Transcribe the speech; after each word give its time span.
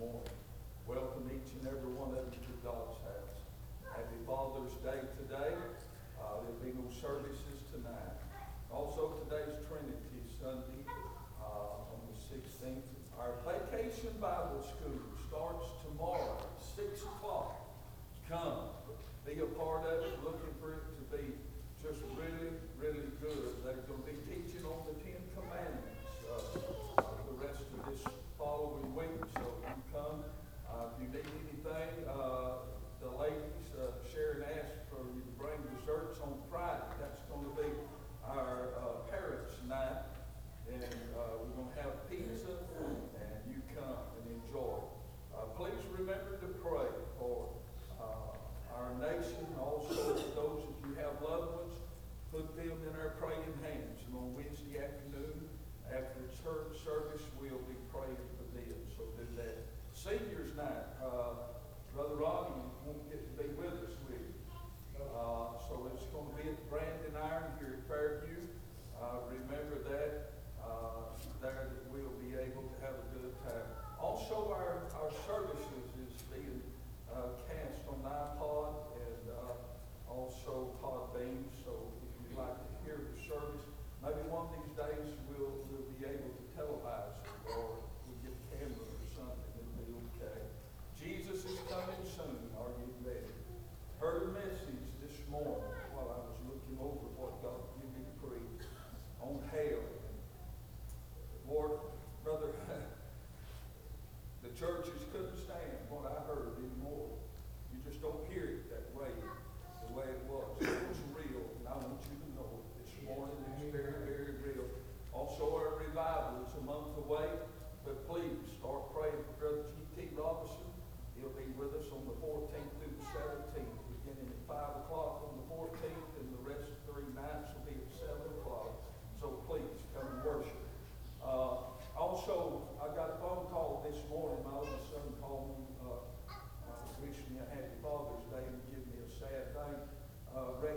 morning. 0.00 0.32
Welcome 0.88 1.28
each 1.28 1.52
and 1.60 1.68
every 1.68 1.92
one 1.92 2.16
of 2.16 2.24
you 2.32 2.40
to 2.40 2.54
God's 2.64 2.96
house. 3.04 3.36
Happy 3.84 4.16
Father's 4.24 4.72
Day 4.80 4.96
today. 5.20 5.52
Uh, 6.16 6.40
there'll 6.40 6.56
be 6.64 6.72
no 6.72 6.88
services 6.88 7.60
tonight. 7.68 8.19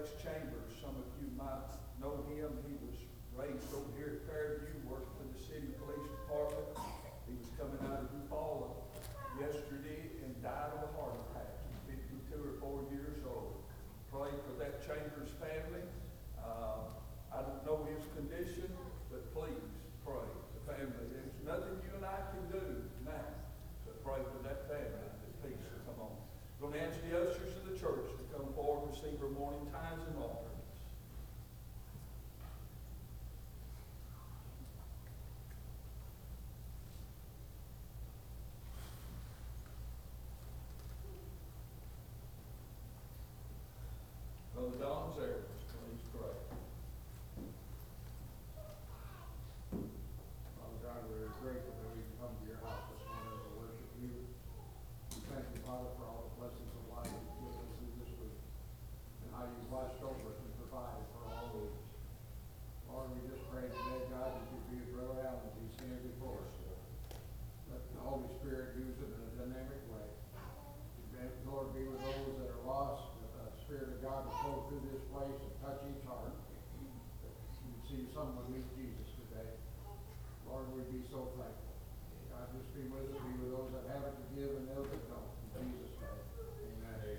Rex 0.03 0.19
Chambers. 0.19 0.67
Some 0.83 0.99
of 0.99 1.07
you 1.15 1.31
might 1.39 1.63
know 1.95 2.27
him. 2.27 2.51
He 2.67 2.75
was 2.83 2.99
raised 3.39 3.71
over 3.71 3.87
here 3.95 4.19
at 4.19 4.27
Fairview, 4.27 4.75
worked 4.83 5.07
for 5.15 5.23
the 5.31 5.39
city 5.39 5.71
police 5.79 6.03
department. 6.11 6.75
He 7.23 7.39
was 7.39 7.47
coming 7.55 7.79
out 7.87 8.03
of 8.03 8.11
Eufaula 8.11 8.83
yesterday 9.39 10.11
and 10.27 10.35
died 10.43 10.75
of 10.75 10.83
a 10.83 10.91
heart 10.99 11.15
attack. 11.31 11.55
52 11.87 12.35
or 12.35 12.83
4 12.83 12.91
years 12.91 13.23
old. 13.23 13.63
Pray 14.11 14.35
for 14.43 14.59
that 14.59 14.83
Chambers 14.83 15.31
family. 15.39 15.87
Uh, 16.35 16.83
I 17.31 17.39
don't 17.39 17.63
know 17.63 17.87
his 17.87 18.03
condition. 18.11 18.62
morning 29.33 29.67
times 29.71 30.03
and 30.07 30.17
all. 30.17 30.52
be 82.73 82.81
with 82.89 83.13
us, 83.13 83.21
be 83.21 83.31
with 83.39 83.51
those 83.53 83.69
that 83.73 83.85
have 83.93 84.03
it 84.09 84.15
to 84.17 84.25
give 84.35 84.49
and 84.57 84.65
those 84.67 84.87
that 84.89 85.01
don't. 85.09 85.29
In 85.61 85.65
Jesus' 85.69 85.95
name, 86.01 86.81
amen. 86.81 87.13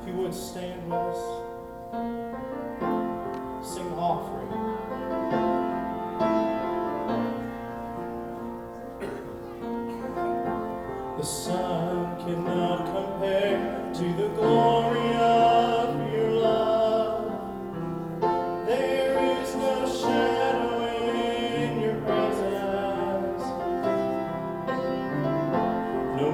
If 0.00 0.04
you 0.08 0.14
would 0.14 0.34
stand. 0.34 0.71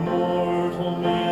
mortal 0.05 0.97
man. 0.99 1.28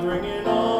bringing 0.00 0.46
on. 0.46 0.79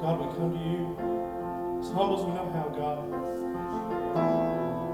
God, 0.00 0.20
we 0.20 0.26
come 0.36 0.52
to 0.52 0.58
you 0.58 0.96
as 1.80 1.90
humble 1.90 2.18
as 2.18 2.24
we 2.24 2.32
know 2.32 2.50
how, 2.52 2.68
God. 2.68 2.98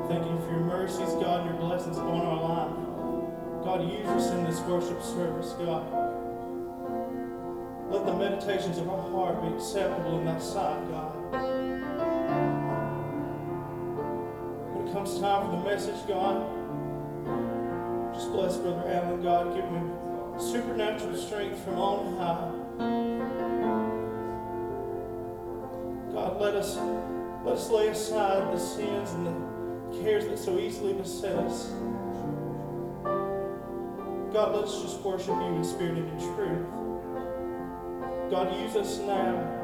Thank 0.08 0.24
you 0.30 0.38
for 0.46 0.52
your 0.52 0.60
mercies, 0.60 1.14
God, 1.14 1.40
and 1.40 1.50
your 1.50 1.58
blessings 1.58 1.98
upon 1.98 2.20
our 2.20 2.40
life. 2.40 3.64
God, 3.64 3.90
use 3.90 4.06
us 4.06 4.30
in 4.30 4.44
this 4.44 4.60
worship 4.60 5.02
service, 5.02 5.52
God. 5.54 5.84
Let 7.90 8.06
the 8.06 8.14
meditations 8.14 8.78
of 8.78 8.88
our 8.88 9.10
heart 9.10 9.42
be 9.42 9.48
acceptable 9.56 10.18
in 10.20 10.24
thy 10.24 10.38
sight, 10.38 10.88
God. 10.88 11.12
When 14.72 14.86
it 14.86 14.92
comes 14.92 15.18
time 15.18 15.50
for 15.50 15.56
the 15.56 15.64
message, 15.64 16.06
God, 16.06 16.46
just 18.14 18.30
bless 18.30 18.56
Brother 18.56 18.84
Allen, 18.86 19.22
God. 19.22 19.54
Give 19.54 19.64
him 19.64 19.92
supernatural 20.38 21.16
strength 21.16 21.58
from 21.64 21.78
on 21.78 22.16
high. 22.16 22.61
Let 26.42 26.56
us 26.56 26.76
let 27.44 27.54
us 27.54 27.70
lay 27.70 27.86
aside 27.86 28.52
the 28.52 28.58
sins 28.58 29.12
and 29.12 29.26
the 29.28 30.02
cares 30.02 30.26
that 30.26 30.36
so 30.36 30.58
easily 30.58 30.92
beset 30.92 31.36
us. 31.36 31.68
God, 34.32 34.56
let's 34.56 34.82
just 34.82 35.00
worship 35.02 35.28
you 35.28 35.54
in 35.54 35.62
spirit 35.62 35.98
and 35.98 36.08
in 36.08 36.34
truth. 36.34 36.66
God, 38.28 38.60
use 38.60 38.74
us 38.74 38.98
now. 38.98 39.61